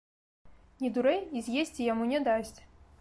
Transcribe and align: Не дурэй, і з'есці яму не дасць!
Не 0.83 0.89
дурэй, 0.95 1.19
і 1.37 1.43
з'есці 1.49 1.87
яму 1.93 2.09
не 2.15 2.23
дасць! 2.29 2.57